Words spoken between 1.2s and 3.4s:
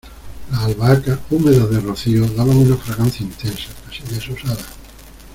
húmedas de rocío, daban una fragancia